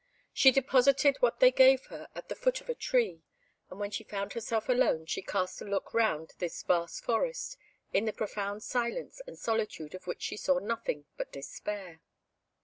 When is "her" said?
1.89-2.07